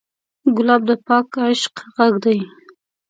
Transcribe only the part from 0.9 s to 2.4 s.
پاک عشق غږ دی.